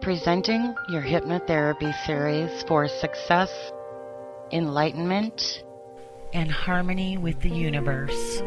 presenting 0.00 0.74
your 0.88 1.02
hypnotherapy 1.02 1.92
series 2.06 2.62
for 2.64 2.88
success, 2.88 3.50
enlightenment, 4.52 5.64
and 6.32 6.50
harmony 6.50 7.18
with 7.18 7.40
the 7.40 7.48
universe. 7.48 8.42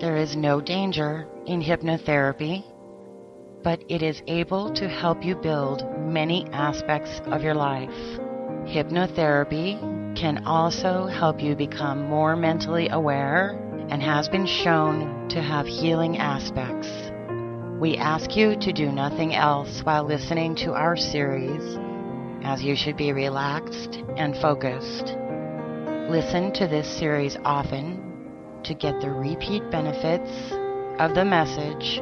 There 0.00 0.16
is 0.16 0.36
no 0.36 0.60
danger 0.60 1.26
in 1.46 1.62
hypnotherapy, 1.62 2.64
but 3.62 3.82
it 3.88 4.02
is 4.02 4.22
able 4.26 4.72
to 4.74 4.88
help 4.88 5.24
you 5.24 5.36
build 5.36 5.84
many 5.98 6.46
aspects 6.52 7.20
of 7.26 7.42
your 7.42 7.54
life. 7.54 7.90
Hypnotherapy 8.66 9.78
can 10.16 10.44
also 10.44 11.06
help 11.06 11.40
you 11.40 11.56
become 11.56 12.08
more 12.08 12.36
mentally 12.36 12.88
aware 12.90 13.58
and 13.88 14.02
has 14.02 14.28
been 14.28 14.46
shown 14.46 15.28
to 15.28 15.40
have 15.40 15.66
healing 15.66 16.18
aspects. 16.18 17.13
We 17.84 17.98
ask 17.98 18.34
you 18.34 18.56
to 18.60 18.72
do 18.72 18.90
nothing 18.90 19.34
else 19.34 19.82
while 19.84 20.04
listening 20.04 20.54
to 20.54 20.72
our 20.72 20.96
series, 20.96 21.78
as 22.42 22.62
you 22.62 22.76
should 22.76 22.96
be 22.96 23.12
relaxed 23.12 24.02
and 24.16 24.34
focused. 24.38 25.14
Listen 26.08 26.50
to 26.54 26.66
this 26.66 26.88
series 26.88 27.36
often 27.44 28.30
to 28.62 28.72
get 28.72 29.02
the 29.02 29.10
repeat 29.10 29.70
benefits 29.70 30.30
of 30.98 31.14
the 31.14 31.26
message 31.26 32.00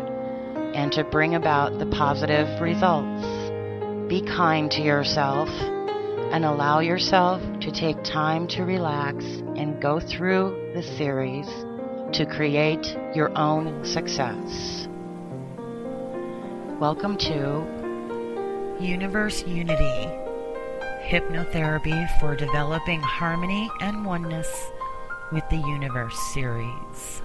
and 0.72 0.92
to 0.92 1.02
bring 1.02 1.34
about 1.34 1.76
the 1.80 1.86
positive 1.86 2.60
results. 2.60 3.26
Be 4.08 4.22
kind 4.22 4.70
to 4.70 4.82
yourself 4.82 5.48
and 5.48 6.44
allow 6.44 6.78
yourself 6.78 7.42
to 7.58 7.72
take 7.72 8.00
time 8.04 8.46
to 8.54 8.62
relax 8.62 9.24
and 9.56 9.82
go 9.82 9.98
through 9.98 10.74
the 10.76 10.82
series 10.96 11.48
to 12.16 12.24
create 12.24 12.86
your 13.16 13.36
own 13.36 13.84
success. 13.84 14.86
Welcome 16.82 17.16
to 17.18 18.76
Universe 18.80 19.44
Unity 19.46 20.10
Hypnotherapy 21.06 22.18
for 22.18 22.34
Developing 22.34 23.00
Harmony 23.00 23.70
and 23.80 24.04
Oneness 24.04 24.48
with 25.30 25.48
the 25.48 25.58
Universe 25.58 26.18
series. 26.34 27.22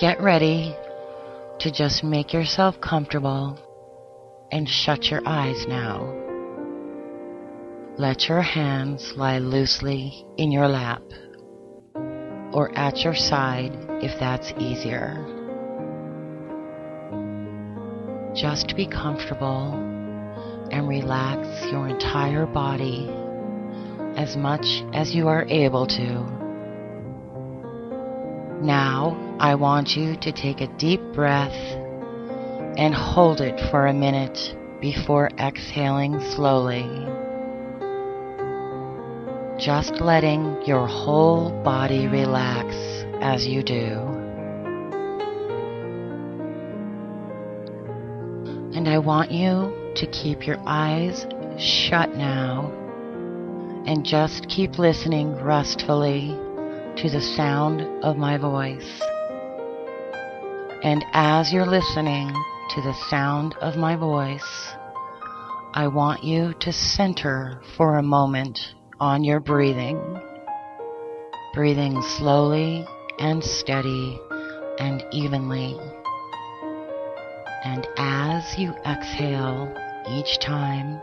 Get 0.00 0.20
ready 0.20 0.74
to 1.60 1.70
just 1.70 2.02
make 2.02 2.32
yourself 2.32 2.80
comfortable 2.80 3.56
and 4.50 4.68
shut 4.68 5.12
your 5.12 5.22
eyes 5.26 5.64
now. 5.68 6.12
Let 7.98 8.28
your 8.28 8.42
hands 8.42 9.12
lie 9.14 9.38
loosely 9.38 10.26
in 10.38 10.50
your 10.50 10.66
lap 10.66 11.02
or 12.54 12.70
at 12.78 12.98
your 12.98 13.16
side 13.16 13.72
if 14.00 14.18
that's 14.20 14.52
easier. 14.58 15.18
Just 18.34 18.76
be 18.76 18.86
comfortable 18.86 19.74
and 20.70 20.88
relax 20.88 21.46
your 21.70 21.88
entire 21.88 22.46
body 22.46 23.10
as 24.16 24.36
much 24.36 24.64
as 24.92 25.14
you 25.14 25.26
are 25.26 25.44
able 25.48 25.86
to. 25.88 26.22
Now, 28.64 29.36
I 29.40 29.56
want 29.56 29.90
you 29.90 30.16
to 30.16 30.32
take 30.32 30.60
a 30.60 30.68
deep 30.78 31.00
breath 31.12 31.52
and 32.78 32.94
hold 32.94 33.40
it 33.40 33.60
for 33.70 33.88
a 33.88 33.92
minute 33.92 34.54
before 34.80 35.30
exhaling 35.38 36.20
slowly 36.34 36.84
just 39.64 39.98
letting 39.98 40.60
your 40.66 40.86
whole 40.86 41.50
body 41.62 42.06
relax 42.06 42.74
as 43.22 43.46
you 43.46 43.62
do. 43.62 43.98
And 48.76 48.86
I 48.86 48.98
want 48.98 49.30
you 49.30 49.72
to 49.94 50.06
keep 50.08 50.46
your 50.46 50.58
eyes 50.66 51.24
shut 51.56 52.14
now 52.14 52.70
and 53.86 54.04
just 54.04 54.50
keep 54.50 54.78
listening 54.78 55.34
restfully 55.42 56.36
to 56.98 57.08
the 57.08 57.22
sound 57.22 57.80
of 58.04 58.18
my 58.18 58.36
voice. 58.36 59.00
And 60.82 61.02
as 61.14 61.54
you're 61.54 61.64
listening 61.64 62.28
to 62.28 62.82
the 62.82 62.94
sound 63.08 63.54
of 63.62 63.76
my 63.76 63.96
voice, 63.96 64.74
I 65.72 65.86
want 65.86 66.22
you 66.22 66.52
to 66.60 66.70
center 66.70 67.62
for 67.78 67.96
a 67.96 68.02
moment 68.02 68.74
on 69.00 69.24
your 69.24 69.40
breathing. 69.40 70.00
Breathing 71.54 72.00
slowly 72.02 72.86
and 73.18 73.42
steady 73.42 74.20
and 74.78 75.04
evenly. 75.12 75.78
And 77.64 77.86
as 77.96 78.58
you 78.58 78.74
exhale 78.86 79.72
each 80.10 80.38
time, 80.38 81.00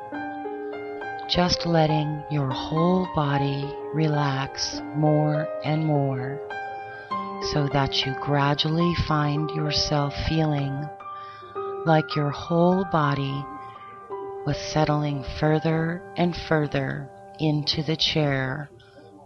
just 1.30 1.66
letting 1.66 2.24
your 2.30 2.50
whole 2.50 3.08
body 3.16 3.74
relax 3.94 4.82
more 4.96 5.48
and 5.64 5.86
more 5.86 6.40
so 7.54 7.68
that 7.74 8.06
you 8.06 8.14
gradually 8.22 8.94
find 9.08 9.50
yourself 9.52 10.14
feeling 10.28 10.88
like 11.86 12.16
your 12.16 12.30
whole 12.30 12.86
body 12.92 13.44
was 14.46 14.58
settling 14.58 15.24
further 15.40 16.04
and 16.18 16.36
further 16.36 17.10
into 17.42 17.82
the 17.82 17.96
chair 17.96 18.70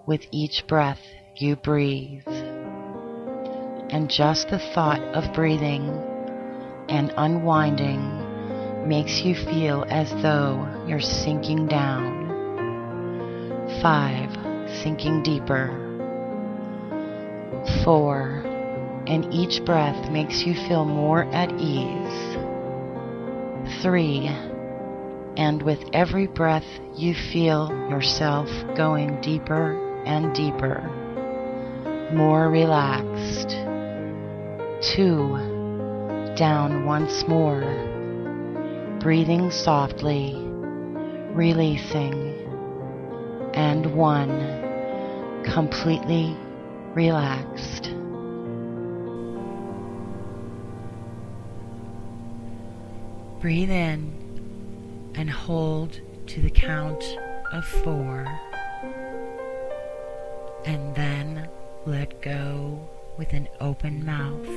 with 0.07 0.21
each 0.31 0.65
breath 0.67 1.01
you 1.35 1.57
breathe. 1.57 2.27
And 3.89 4.09
just 4.09 4.49
the 4.49 4.59
thought 4.73 5.01
of 5.13 5.33
breathing 5.33 5.89
and 6.87 7.13
unwinding 7.17 8.87
makes 8.87 9.21
you 9.21 9.35
feel 9.35 9.85
as 9.89 10.09
though 10.21 10.85
you're 10.87 11.01
sinking 11.01 11.67
down. 11.67 12.23
Five, 13.81 14.29
sinking 14.81 15.23
deeper. 15.23 15.81
Four, 17.83 18.43
and 19.07 19.33
each 19.33 19.65
breath 19.65 20.09
makes 20.09 20.43
you 20.43 20.53
feel 20.67 20.85
more 20.85 21.23
at 21.33 21.51
ease. 21.59 22.37
Three, 23.81 24.29
and 25.38 25.62
with 25.62 25.84
every 25.94 26.28
breath 26.28 26.66
you 26.96 27.13
feel 27.13 27.69
yourself 27.90 28.50
going 28.75 29.19
deeper 29.22 30.03
and 30.06 30.34
deeper, 30.34 30.81
more 32.13 32.50
relaxed. 32.50 33.50
Two, 34.94 35.35
down 36.35 36.85
once 36.85 37.28
more, 37.28 37.62
breathing 39.00 39.51
softly, 39.51 40.35
releasing, 41.34 42.13
and 43.53 43.95
one, 43.95 45.44
completely 45.44 46.35
relaxed. 46.94 47.91
Breathe 53.41 53.69
in 53.69 54.14
and 55.17 55.29
hold 55.29 55.99
to 56.27 56.41
the 56.41 56.49
count 56.49 57.03
of 57.53 57.65
four, 57.65 58.25
and 60.65 60.95
then 60.95 61.47
let 61.85 62.21
go 62.21 62.79
with 63.17 63.31
an 63.33 63.47
open 63.61 64.03
mouth. 64.05 64.49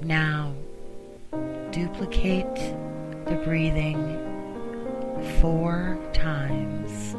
Now, 0.00 0.54
duplicate 1.70 2.54
the 3.26 3.40
breathing 3.44 4.16
four 5.40 5.98
times. 6.14 7.14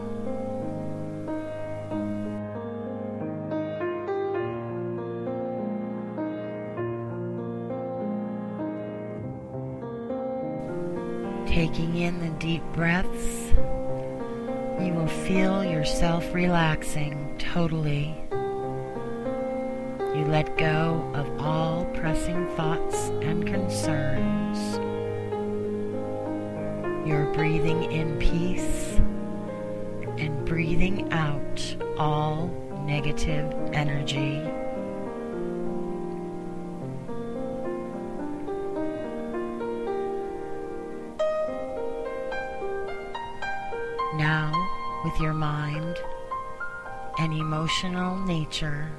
Taking 11.62 11.96
in 11.98 12.19
the 12.19 12.30
deep 12.40 12.63
breaths, 12.74 13.52
you 14.84 14.94
will 14.96 15.06
feel 15.28 15.63
yourself 15.63 16.34
relaxing 16.34 17.36
totally. 17.38 18.18
You 20.16 20.25
let 20.25 20.58
go 20.58 21.08
of 21.13 21.30
all 21.40 21.86
pressing 21.94 22.48
thoughts 22.56 23.10
and 23.22 23.46
concerns. 23.46 24.80
You're 27.08 27.31
breathing 27.36 27.92
in 27.92 28.18
peace 28.18 28.96
and 30.18 30.44
breathing 30.48 31.14
out 31.14 31.75
all 32.00 32.48
negative 32.88 33.54
energy. 33.72 34.42
Your 45.21 45.33
mind 45.33 45.97
and 47.19 47.31
emotional 47.31 48.18
nature 48.25 48.91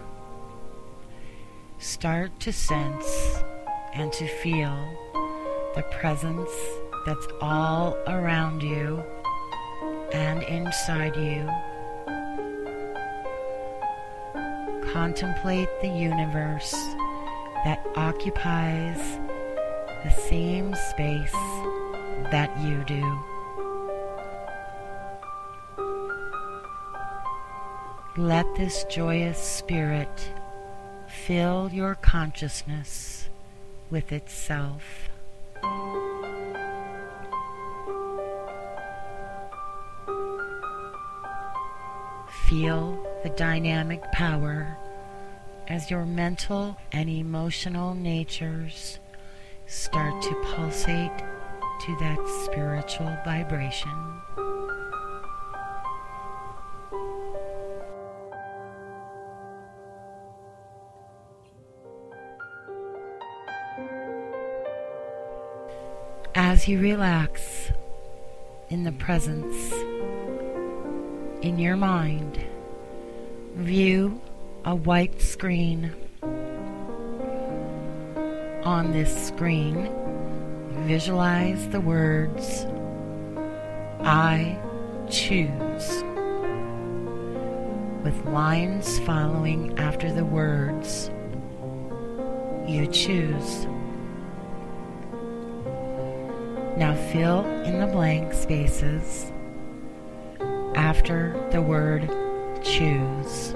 start 1.78 2.30
to 2.38 2.52
sense 2.52 3.42
and 3.94 4.12
to 4.12 4.28
feel 4.28 4.76
the 5.74 5.82
presence 5.90 6.50
that's 7.04 7.26
all 7.40 7.96
around 8.06 8.62
you 8.62 9.02
and 10.12 10.44
inside 10.44 11.16
you. 11.16 11.50
Contemplate 14.92 15.68
the 15.80 15.88
universe 15.88 16.72
that 17.64 17.84
occupies 17.96 19.18
the 20.04 20.10
same 20.28 20.72
space 20.90 21.32
that 22.30 22.56
you 22.60 22.84
do. 22.84 23.31
Let 28.18 28.44
this 28.56 28.84
joyous 28.90 29.38
spirit 29.38 30.32
fill 31.08 31.70
your 31.72 31.94
consciousness 31.94 33.30
with 33.88 34.12
itself. 34.12 35.08
Feel 42.50 43.02
the 43.22 43.30
dynamic 43.34 44.02
power 44.12 44.76
as 45.68 45.90
your 45.90 46.04
mental 46.04 46.76
and 46.92 47.08
emotional 47.08 47.94
natures 47.94 48.98
start 49.66 50.20
to 50.22 50.34
pulsate 50.54 51.18
to 51.80 51.96
that 51.98 52.18
spiritual 52.44 53.16
vibration. 53.24 54.11
As 66.62 66.68
you 66.68 66.78
relax 66.78 67.72
in 68.68 68.84
the 68.84 68.92
presence 68.92 69.72
in 71.42 71.58
your 71.58 71.74
mind, 71.74 72.38
view 73.56 74.20
a 74.64 74.72
white 74.72 75.20
screen. 75.20 75.92
On 78.62 78.92
this 78.92 79.26
screen, 79.26 79.90
visualize 80.86 81.68
the 81.70 81.80
words 81.80 82.64
I 84.04 84.56
choose 85.10 86.04
with 88.04 88.24
lines 88.26 89.00
following 89.00 89.76
after 89.80 90.12
the 90.12 90.24
words 90.24 91.10
you 92.68 92.86
choose. 92.86 93.66
Now 96.76 96.94
fill 97.12 97.44
in 97.64 97.80
the 97.80 97.86
blank 97.86 98.32
spaces 98.32 99.30
after 100.74 101.36
the 101.52 101.60
word 101.60 102.08
choose. 102.62 103.52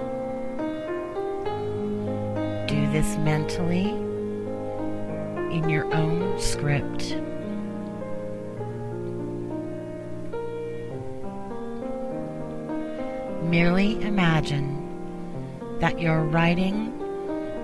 Do 2.68 2.90
this 2.92 3.16
mentally 3.18 3.88
in 5.50 5.68
your 5.68 5.92
own 5.94 6.38
script. 6.38 7.16
Merely 13.44 14.02
imagine 14.02 14.82
that 15.80 16.00
you're 16.00 16.24
writing 16.24 16.92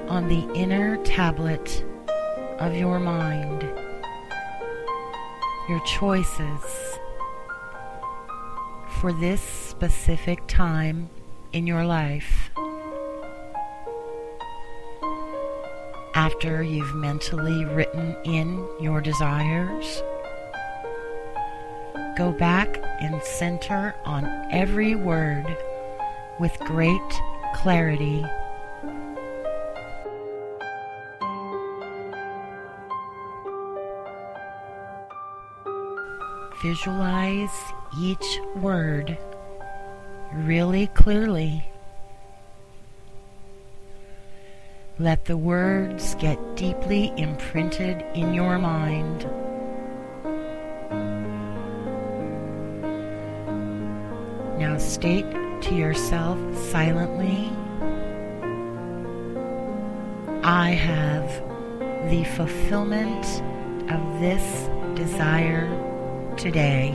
on 0.09 0.29
the 0.29 0.51
inner 0.55 0.97
tablet 1.05 1.85
of 2.59 2.75
your 2.75 2.99
mind 2.99 3.72
your 5.73 5.81
choices 5.87 6.99
for 9.01 9.11
this 9.11 9.41
specific 9.41 10.47
time 10.47 11.09
in 11.55 11.67
your 11.67 11.87
life. 11.87 12.51
After 16.15 16.63
you've 16.63 16.95
mentally 16.95 17.65
written 17.65 18.15
in 18.27 18.69
your 18.83 19.01
desires, 19.01 20.03
go 22.19 22.33
back 22.33 22.79
and 23.01 23.23
center 23.23 23.95
on 24.05 24.27
every 24.51 24.95
word 24.95 25.57
with 26.39 26.53
great 26.59 27.23
clarity. 27.55 28.23
Visualize 36.63 37.73
each 38.01 38.39
word 38.55 39.19
really 40.33 40.87
clearly. 40.89 41.65
Let 45.01 45.25
the 45.25 45.37
words 45.37 46.15
get 46.15 46.39
deeply 46.55 47.13
imprinted 47.17 48.05
in 48.15 48.33
your 48.33 48.59
mind. 48.61 49.25
Now 54.61 54.79
state 54.79 55.27
to 55.63 55.75
yourself 55.75 56.39
silently 56.71 57.51
I 60.45 60.71
have 60.71 61.29
the 62.11 62.25
fulfillment 62.37 63.25
of 63.91 64.21
this 64.21 64.69
desire 64.97 65.92
today. 66.37 66.91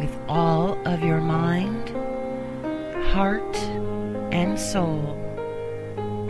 With 0.00 0.16
all 0.28 0.78
of 0.86 1.02
your 1.02 1.20
mind, 1.20 1.90
heart, 3.06 3.56
and 4.32 4.58
soul, 4.58 5.02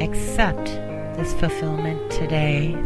accept 0.01 0.67
this 1.17 1.33
fulfillment 1.35 2.11
today. 2.11 2.77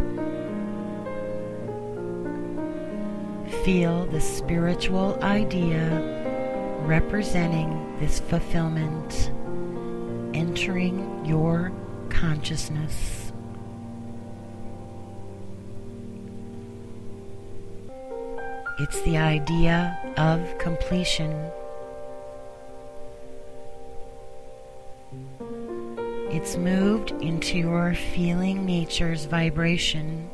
Feel 3.64 4.06
the 4.06 4.20
spiritual 4.20 5.18
idea 5.22 6.16
representing 6.86 7.96
this 8.00 8.20
fulfillment 8.20 9.30
entering 10.34 11.24
your 11.24 11.72
consciousness. 12.08 13.27
It's 18.80 19.00
the 19.00 19.18
idea 19.18 19.98
of 20.16 20.56
completion. 20.58 21.50
It's 26.30 26.56
moved 26.56 27.10
into 27.20 27.58
your 27.58 27.94
feeling 27.94 28.64
nature's 28.64 29.24
vibration, 29.24 30.30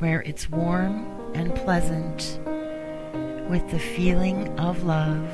where 0.00 0.22
it's 0.22 0.50
warm 0.50 1.06
and 1.34 1.54
pleasant 1.54 2.40
with 3.48 3.70
the 3.70 3.78
feeling 3.78 4.48
of 4.58 4.82
love. 4.82 5.30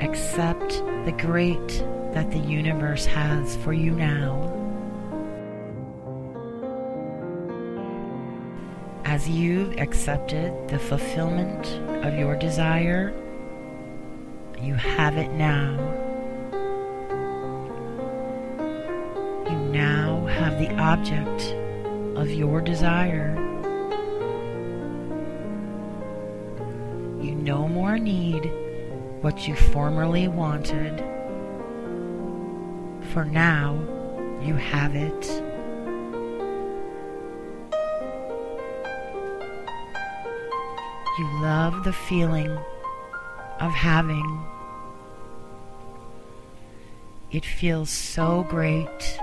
Accept 0.00 0.70
the 1.04 1.14
great 1.18 1.68
that 2.14 2.30
the 2.30 2.38
universe 2.38 3.04
has 3.04 3.54
for 3.56 3.74
you 3.74 3.92
now. 3.92 4.55
As 9.16 9.30
you've 9.30 9.78
accepted 9.78 10.52
the 10.68 10.78
fulfillment 10.78 11.66
of 12.04 12.18
your 12.18 12.36
desire, 12.36 13.14
you 14.60 14.74
have 14.74 15.16
it 15.16 15.32
now. 15.32 15.72
You 19.48 19.58
now 19.72 20.26
have 20.26 20.58
the 20.58 20.70
object 20.76 21.54
of 22.18 22.30
your 22.30 22.60
desire. 22.60 23.34
You 27.18 27.34
no 27.36 27.66
more 27.68 27.98
need 27.98 28.52
what 29.22 29.48
you 29.48 29.56
formerly 29.56 30.28
wanted, 30.28 30.98
for 33.14 33.24
now 33.24 33.80
you 34.42 34.56
have 34.56 34.94
it. 34.94 35.55
You 41.18 41.40
love 41.40 41.82
the 41.82 41.94
feeling 41.94 42.58
of 43.60 43.72
having. 43.72 44.44
It 47.30 47.44
feels 47.44 47.88
so 47.88 48.44
great 48.50 49.18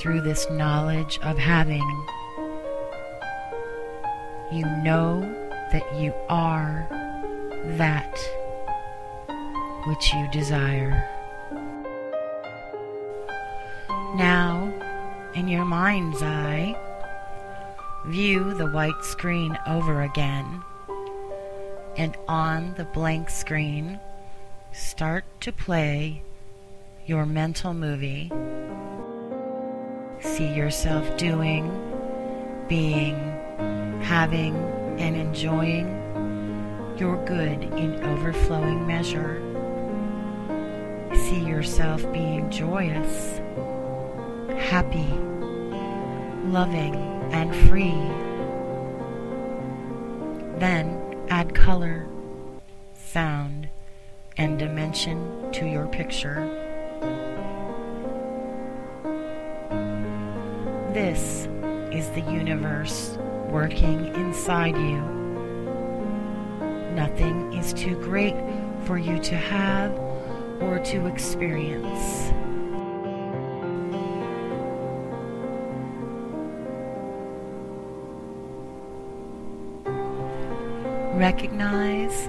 through 0.00 0.20
this 0.20 0.50
knowledge 0.50 1.18
of 1.22 1.36
having, 1.36 1.84
you 4.50 4.64
know 4.82 5.20
that 5.72 5.84
you 5.96 6.12
are 6.28 6.86
that 7.78 8.18
which 9.86 10.12
you 10.12 10.28
desire. 10.30 11.08
Now, 14.16 14.72
in 15.34 15.48
your 15.48 15.64
mind's 15.64 16.22
eye, 16.22 16.76
view 18.06 18.54
the 18.54 18.70
white 18.70 19.04
screen 19.04 19.58
over 19.66 20.02
again, 20.02 20.62
and 21.96 22.16
on 22.28 22.74
the 22.76 22.84
blank 22.84 23.28
screen, 23.28 24.00
start 24.72 25.24
to 25.40 25.52
play 25.52 26.22
your 27.06 27.26
mental 27.26 27.74
movie. 27.74 28.30
See 30.20 30.52
yourself 30.54 31.16
doing, 31.16 31.70
being, 32.68 33.16
having, 34.02 34.54
and 34.98 35.16
enjoying 35.16 35.88
your 36.98 37.22
good 37.24 37.62
in 37.62 38.04
overflowing 38.04 38.86
measure. 38.86 39.42
See 41.14 41.40
yourself 41.40 42.00
being 42.12 42.50
joyous, 42.50 43.38
happy, 44.68 45.08
loving, 46.46 46.94
and 47.32 47.54
free. 47.68 47.94
Then 50.58 51.26
add 51.28 51.54
color, 51.54 52.06
sound, 52.94 53.68
and 54.36 54.58
dimension 54.58 55.50
to 55.52 55.66
your 55.66 55.86
picture. 55.86 56.46
This 60.92 61.46
is 61.92 62.08
the 62.10 62.22
universe 62.32 63.16
working 63.48 64.06
inside 64.14 64.76
you. 64.76 65.00
Nothing 66.94 67.52
is 67.52 67.72
too 67.72 67.94
great 67.96 68.34
for 68.84 68.98
you 68.98 69.18
to 69.20 69.36
have 69.36 69.92
or 70.60 70.80
to 70.84 71.06
experience. 71.06 72.32
Recognize 81.14 82.28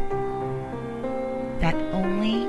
that 1.62 1.76
only 1.94 2.48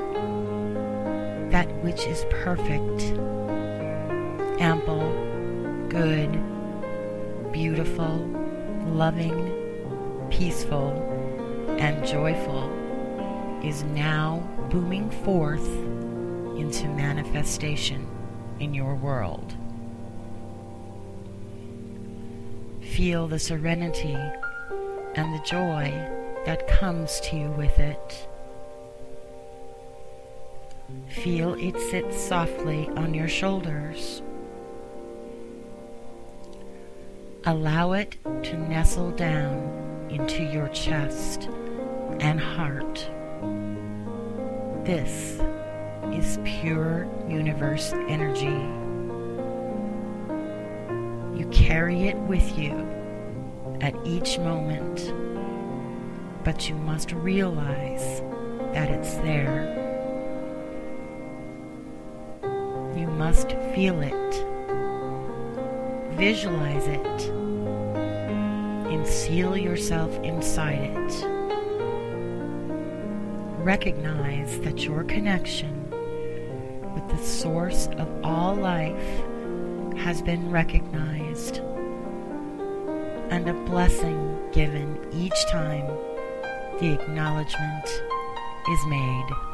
that 1.51 1.67
which 1.83 2.05
is 2.07 2.25
perfect, 2.31 3.03
ample, 4.59 5.13
good, 5.89 6.31
beautiful, 7.51 8.17
loving, 8.87 9.51
peaceful, 10.31 10.91
and 11.79 12.05
joyful 12.05 12.71
is 13.63 13.83
now 13.83 14.39
booming 14.71 15.11
forth 15.23 15.67
into 16.57 16.87
manifestation 16.89 18.07
in 18.59 18.73
your 18.73 18.95
world. 18.95 19.53
Feel 22.81 23.27
the 23.27 23.39
serenity 23.39 24.17
and 25.15 25.33
the 25.33 25.43
joy 25.45 26.22
that 26.45 26.67
comes 26.67 27.19
to 27.21 27.37
you 27.37 27.51
with 27.51 27.79
it. 27.79 28.27
Feel 31.09 31.53
it 31.55 31.79
sit 31.79 32.13
softly 32.13 32.87
on 32.95 33.13
your 33.13 33.27
shoulders. 33.27 34.21
Allow 37.45 37.93
it 37.93 38.17
to 38.43 38.57
nestle 38.69 39.11
down 39.11 40.07
into 40.09 40.43
your 40.43 40.67
chest 40.69 41.49
and 42.19 42.39
heart. 42.39 43.09
This 44.85 45.39
is 46.11 46.39
pure 46.43 47.07
universe 47.27 47.93
energy. 48.07 48.45
You 51.37 51.47
carry 51.49 52.07
it 52.07 52.17
with 52.17 52.57
you 52.57 52.71
at 53.81 53.95
each 54.05 54.37
moment, 54.39 55.11
but 56.43 56.67
you 56.67 56.75
must 56.75 57.11
realize 57.13 58.21
that 58.73 58.89
it's 58.89 59.15
there. 59.15 59.79
You 62.97 63.07
must 63.07 63.51
feel 63.73 64.01
it, 64.01 64.33
visualize 66.15 66.87
it, 66.87 67.29
and 68.91 69.07
seal 69.07 69.55
yourself 69.55 70.11
inside 70.23 70.79
it. 70.79 71.25
Recognize 73.59 74.59
that 74.59 74.83
your 74.83 75.05
connection 75.05 75.89
with 76.93 77.07
the 77.09 77.23
source 77.23 77.87
of 77.97 78.09
all 78.23 78.53
life 78.55 79.23
has 79.97 80.21
been 80.21 80.51
recognized 80.51 81.59
and 83.29 83.49
a 83.49 83.53
blessing 83.65 84.37
given 84.51 84.99
each 85.13 85.45
time 85.49 85.87
the 86.83 86.91
acknowledgement 86.91 87.87
is 88.67 88.85
made. 88.87 89.52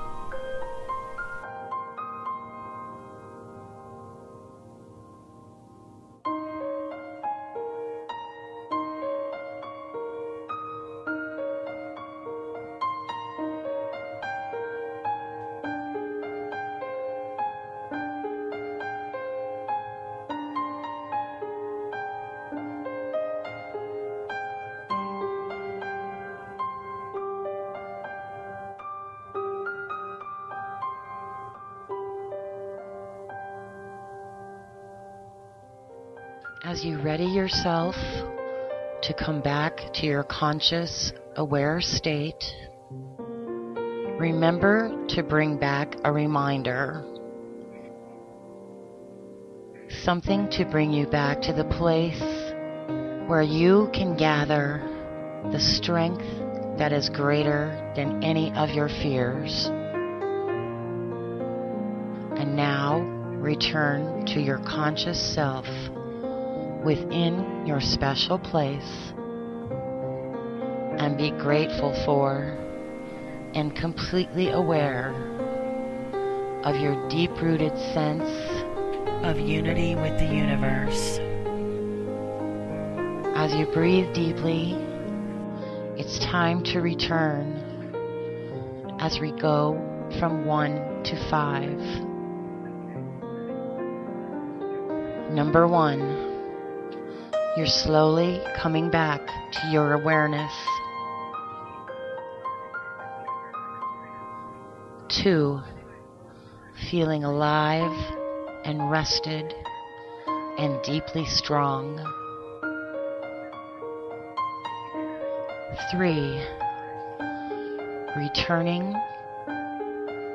As 36.69 36.85
you 36.85 36.99
ready 36.99 37.25
yourself 37.25 37.95
to 37.95 39.13
come 39.15 39.41
back 39.41 39.91
to 39.95 40.05
your 40.05 40.21
conscious, 40.21 41.11
aware 41.35 41.81
state, 41.81 42.43
remember 44.19 44.95
to 45.07 45.23
bring 45.23 45.57
back 45.57 45.95
a 46.03 46.13
reminder. 46.13 47.03
Something 50.03 50.47
to 50.51 50.65
bring 50.65 50.93
you 50.93 51.07
back 51.07 51.41
to 51.41 51.53
the 51.53 51.63
place 51.63 52.21
where 53.27 53.41
you 53.41 53.89
can 53.91 54.15
gather 54.15 54.79
the 55.51 55.59
strength 55.59 56.21
that 56.77 56.93
is 56.93 57.09
greater 57.09 57.91
than 57.95 58.23
any 58.23 58.51
of 58.51 58.69
your 58.69 58.89
fears. 58.89 59.65
And 62.38 62.55
now 62.55 62.99
return 62.99 64.27
to 64.27 64.39
your 64.39 64.59
conscious 64.59 65.19
self 65.33 65.65
within 66.83 67.65
your 67.65 67.81
special 67.81 68.39
place 68.39 69.12
and 71.00 71.17
be 71.17 71.31
grateful 71.31 71.93
for 72.05 72.57
and 73.53 73.75
completely 73.75 74.50
aware 74.50 75.13
of 76.63 76.75
your 76.75 77.09
deep 77.09 77.31
rooted 77.41 77.75
sense 77.93 78.29
of 79.25 79.39
unity 79.39 79.95
with 79.95 80.17
the 80.19 80.25
universe. 80.25 81.19
As 83.36 83.53
you 83.53 83.65
breathe 83.74 84.13
deeply, 84.13 84.74
it's 85.98 86.19
time 86.19 86.63
to 86.65 86.79
return 86.79 87.65
as 89.00 89.19
we 89.19 89.31
go 89.31 89.74
from 90.19 90.45
one 90.45 91.03
to 91.03 91.29
five. 91.29 91.79
Number 95.33 95.67
one 95.67 96.28
you're 97.58 97.65
slowly 97.65 98.41
coming 98.56 98.89
back 98.89 99.25
to 99.51 99.68
your 99.72 99.94
awareness. 99.94 100.53
Two, 105.10 105.60
feeling 106.89 107.24
alive 107.24 107.91
and 108.63 108.89
rested 108.91 109.53
and 110.58 110.82
deeply 110.84 111.25
strong. 111.25 111.98
Three, 115.91 116.39
returning 118.15 118.94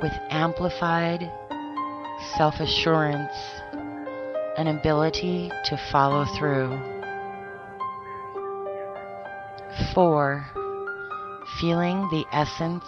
with 0.02 0.12
amplified 0.30 1.30
self 2.36 2.58
assurance 2.58 3.32
an 4.56 4.68
ability 4.68 5.50
to 5.64 5.76
follow 5.90 6.24
through. 6.36 6.93
Four, 9.92 10.46
feeling 11.60 12.08
the 12.10 12.24
essence 12.32 12.84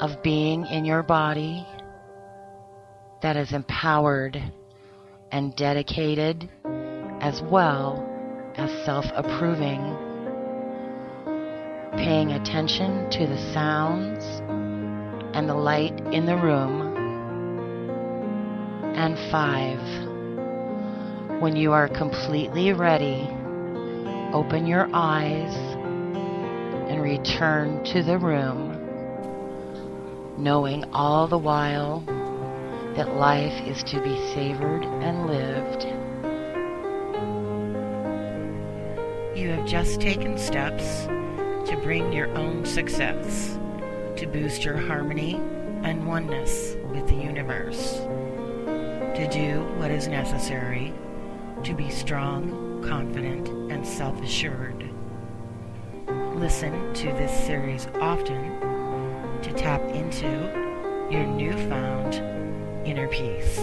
of 0.00 0.20
being 0.22 0.66
in 0.66 0.84
your 0.84 1.04
body 1.04 1.64
that 3.22 3.36
is 3.36 3.52
empowered 3.52 4.42
and 5.30 5.54
dedicated 5.54 6.50
as 7.20 7.40
well 7.42 8.04
as 8.56 8.70
self 8.84 9.04
approving, 9.14 9.80
paying 11.96 12.32
attention 12.32 13.08
to 13.10 13.26
the 13.26 13.52
sounds 13.52 14.24
and 15.36 15.48
the 15.48 15.54
light 15.54 15.98
in 16.12 16.26
the 16.26 16.36
room. 16.36 16.96
And 18.96 19.16
five, 19.30 19.80
when 21.40 21.54
you 21.54 21.72
are 21.72 21.88
completely 21.88 22.72
ready, 22.72 23.28
open 24.32 24.66
your 24.66 24.88
eyes 24.92 25.75
and 26.86 27.02
return 27.02 27.82
to 27.84 28.02
the 28.02 28.18
room, 28.18 28.72
knowing 30.38 30.84
all 30.92 31.26
the 31.26 31.38
while 31.38 32.00
that 32.96 33.14
life 33.16 33.52
is 33.66 33.82
to 33.84 34.00
be 34.00 34.16
savored 34.32 34.84
and 34.84 35.26
lived. 35.26 35.84
You 39.36 39.50
have 39.50 39.66
just 39.66 40.00
taken 40.00 40.38
steps 40.38 41.06
to 41.68 41.78
bring 41.82 42.12
your 42.12 42.28
own 42.36 42.64
success, 42.64 43.58
to 44.16 44.26
boost 44.26 44.64
your 44.64 44.76
harmony 44.76 45.34
and 45.82 46.06
oneness 46.06 46.76
with 46.90 47.06
the 47.08 47.16
universe, 47.16 47.98
to 49.16 49.28
do 49.30 49.60
what 49.78 49.90
is 49.90 50.08
necessary 50.08 50.94
to 51.64 51.74
be 51.74 51.90
strong, 51.90 52.82
confident, 52.86 53.48
and 53.72 53.86
self 53.86 54.20
assured. 54.22 54.95
Listen 56.36 56.92
to 56.92 57.06
this 57.14 57.32
series 57.46 57.86
often 57.98 58.60
to 59.40 59.52
tap 59.54 59.80
into 59.94 60.28
your 61.10 61.24
newfound 61.24 62.16
inner 62.86 63.08
peace. 63.08 63.58